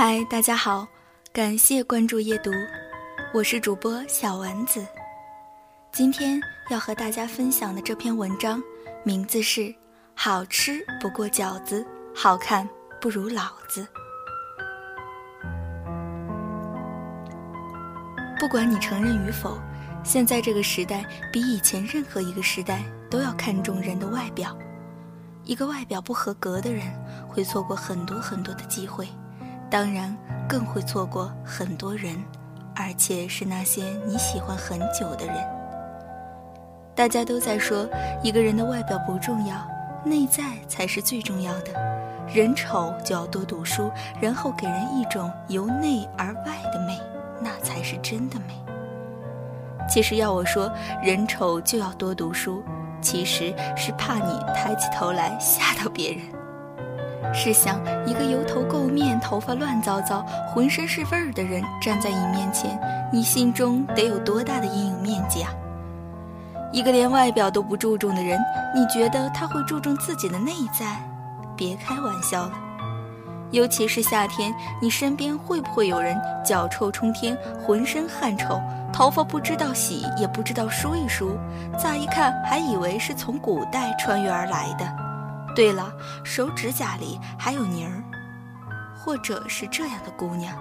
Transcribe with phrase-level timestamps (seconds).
[0.00, 0.86] 嗨，大家好，
[1.32, 2.52] 感谢关注夜读，
[3.34, 4.86] 我是主播小丸子。
[5.90, 6.40] 今天
[6.70, 8.62] 要和大家分享的这篇文章，
[9.02, 9.62] 名字是
[10.14, 11.84] 《好吃不过饺子，
[12.14, 12.64] 好看
[13.00, 13.84] 不如老子》。
[18.38, 19.58] 不管你承认与否，
[20.04, 24.56] 现在这个时代比以前任何一个时代都要看重人的外表。
[25.42, 26.86] 一个外表不合格的人，
[27.26, 29.08] 会错过很多很多的机会。
[29.70, 30.16] 当然，
[30.48, 32.16] 更会错过很多人，
[32.74, 35.36] 而且是那些你喜欢很久的人。
[36.94, 37.86] 大家都在说，
[38.22, 39.56] 一个人的外表不重要，
[40.04, 41.72] 内在才是最重要的。
[42.32, 46.98] 人丑就要多读书，然后给人一种由内而外的美，
[47.40, 48.54] 那才是真的美。
[49.88, 50.72] 其实要我说，
[51.02, 52.62] 人丑就要多读书，
[53.00, 56.22] 其实是怕你抬起头来吓到别人。
[57.32, 62.78] 试想，一个油头垢面、头发乱糟糟、浑身是味儿的人站在你面前，
[63.12, 65.50] 你心中得有多大的阴影面积啊？
[66.72, 68.38] 一个连外表都不注重的人，
[68.74, 70.96] 你觉得他会注重自己的内在？
[71.56, 72.52] 别开玩笑了。
[73.50, 78.60] 尤其是夏天，你身边会不会有人脚臭冲天、浑身汗臭、
[78.92, 81.38] 头发不知道洗也不知道梳一梳，
[81.78, 85.07] 乍一看还以为是从古代穿越而来的？
[85.58, 85.92] 对了，
[86.22, 88.00] 手指甲里还有泥儿，
[88.96, 90.56] 或者是这样的姑娘，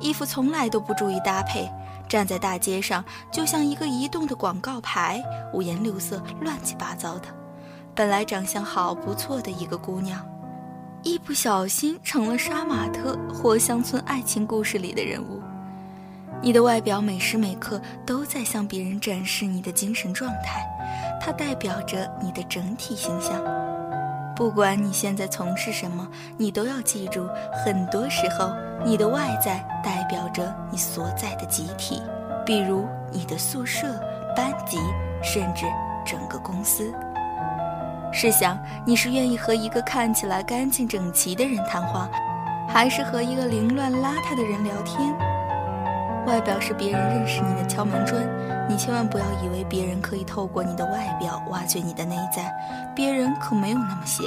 [0.00, 1.70] 衣服从来都不注意搭配，
[2.08, 5.22] 站在大街上就像一个移动的广告牌，
[5.54, 7.28] 五颜六色、乱七八糟的。
[7.94, 10.20] 本来长相好不错的一个姑娘，
[11.04, 15.40] 一不小心成了杀马特或乡村爱情故事里的人物。
[16.42, 20.68] 你的外表每时每刻都在向别人展示你的精神状态，
[21.20, 23.40] 它代表着你的整体形象。
[24.36, 26.06] 不管你现在从事什么，
[26.38, 27.28] 你都要记住，
[27.64, 28.50] 很多时候
[28.84, 32.00] 你的外在代表着你所在的集体，
[32.46, 33.86] 比如你的宿舍、
[34.34, 34.78] 班级，
[35.22, 35.66] 甚至
[36.06, 36.92] 整个公司。
[38.12, 42.08] 试想，你是愿意和一个看起来干净整齐的人谈话，
[42.68, 45.14] 还是和一个凌乱邋遢的人聊天？
[46.26, 48.22] 外表是别人认识你的敲门砖，
[48.68, 52.52] 你千万不要以为别人可以透过你的外表挖掘你的内在，
[52.94, 54.26] 别人可没有那么闲。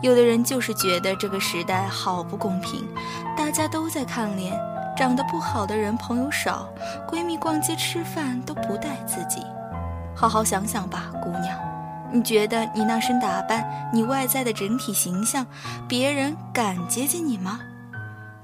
[0.00, 2.88] 有的人就是觉得这个时代好不公平，
[3.36, 4.58] 大家都在看脸，
[4.96, 6.66] 长得不好的人朋友少，
[7.06, 9.44] 闺蜜逛街吃饭都不带自己。
[10.16, 11.56] 好好想想吧，姑娘，
[12.10, 15.46] 你觉得你那身打扮，你外在的整体形象，
[15.86, 17.60] 别人敢接近你吗？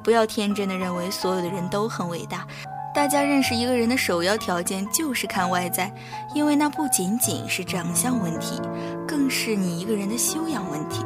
[0.07, 2.47] 不要天真的认为所有的人都很伟大，
[2.95, 5.93] 大家认识一个人的首要条件就是看外在，
[6.33, 8.63] 因为那不仅仅是长相问题，
[9.05, 11.03] 更是你一个人的修养问题。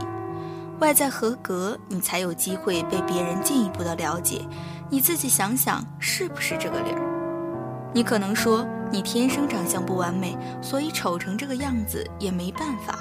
[0.80, 4.46] 外在合格，你才有机会被别人进一步的了解。
[4.90, 7.00] 你自己想想，是不是这个理儿？
[7.94, 12.98] 你可能说你天生长相不完美，所以丑成这个样子也没办法。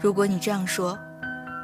[0.00, 0.98] 如果你这样说，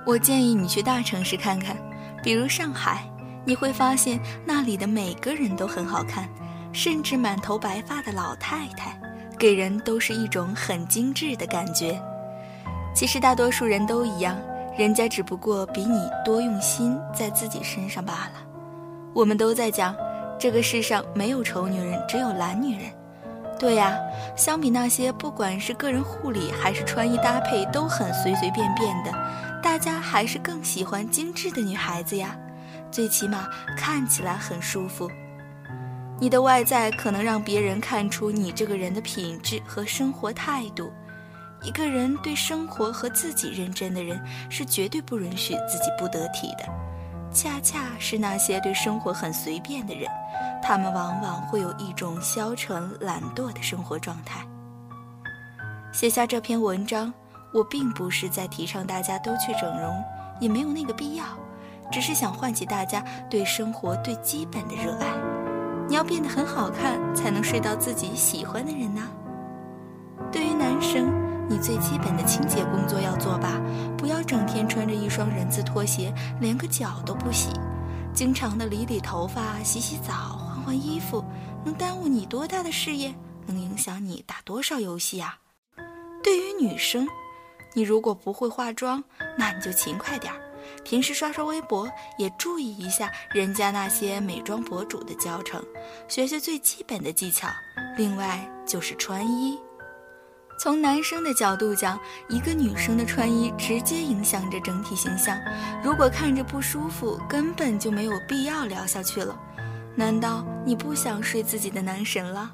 [0.04, 1.74] 我建议你去大城市看看，
[2.22, 3.10] 比如上海。
[3.46, 6.28] 你会发现那里的每个人都很好看，
[6.72, 8.98] 甚至满头白发的老太太，
[9.38, 11.98] 给人都是一种很精致的感觉。
[12.92, 14.36] 其实大多数人都一样，
[14.76, 18.32] 人家只不过比你多用心在自己身上罢了。
[19.14, 19.94] 我们都在讲，
[20.40, 22.90] 这个世上没有丑女人，只有懒女人。
[23.60, 23.96] 对呀，
[24.36, 29.12] 相比那些不管是个人护理还是穿衣搭配都很随随便便的，
[29.62, 32.36] 大家还是更喜欢精致的女孩子呀。
[32.90, 35.10] 最起码看起来很舒服。
[36.18, 40.90] 你的外在可能让别人看出你这个人的品质和生活态度。
[41.62, 46.64] 一个人对生活和自己认真的人，是绝对不允许自己不得体的。
[47.32, 50.08] 恰恰是那些对生活很随便的人，
[50.62, 54.46] 他们往往会有一种消沉懒惰的生活状态。
[55.92, 57.12] 写下这篇文章，
[57.52, 60.02] 我并不是在提倡大家都去整容，
[60.40, 61.24] 也没有那个必要。
[61.90, 65.06] 只是想唤起大家对生活最基本的热爱。
[65.88, 69.02] 你要变得很好看，才能睡到自己喜欢的人呢。
[70.32, 71.12] 对于男生，
[71.48, 73.60] 你最基本的清洁工作要做吧，
[73.96, 77.50] 不要整天穿着一双人字拖鞋，连个脚都不洗。
[78.12, 80.12] 经常的理理头发、洗洗澡、
[80.64, 81.24] 换换衣服，
[81.64, 83.14] 能耽误你多大的事业？
[83.46, 85.38] 能影响你打多少游戏啊？
[86.24, 87.06] 对于女生，
[87.72, 89.04] 你如果不会化妆，
[89.38, 90.45] 那你就勤快点儿。
[90.84, 95.62] 平时刷刷微博，也注意一下人家那些美妆博主的教程，
[96.08, 97.48] 学学最基本的技巧。
[97.96, 99.58] 另外就是穿衣，
[100.60, 101.98] 从男生的角度讲，
[102.28, 105.38] 一个女生的穿衣直接影响着整体形象。
[105.82, 109.38] 如果看着不舒服，根本就没有必要聊下去了。
[109.94, 112.52] 难道你不想睡自己的男神了？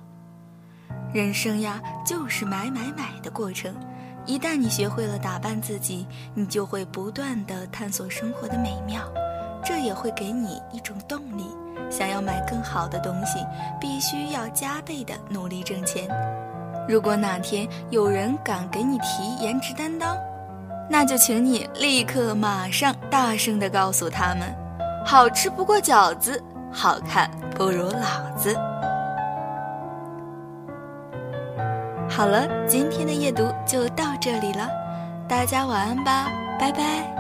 [1.13, 3.75] 人生呀，就是买买买的过程。
[4.25, 9.03] 一旦你学会了打扮自己，你就会不断的探索生活的美妙，
[9.65, 11.45] 这也会给你一种动力。
[11.91, 13.39] 想要买更好的东西，
[13.81, 16.09] 必须要加倍的努力挣钱。
[16.89, 20.17] 如果哪天有人敢给你提颜值担当，
[20.89, 24.55] 那就请你立刻马上大声的告诉他们：
[25.05, 26.43] 好吃不过饺子，
[26.73, 28.57] 好看不如老子。
[32.15, 34.69] 好了，今天的夜读就到这里了，
[35.27, 36.31] 大家晚安吧，
[36.61, 37.12] 拜拜。